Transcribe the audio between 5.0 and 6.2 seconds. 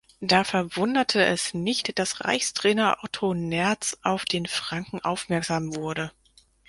aufmerksam wurde.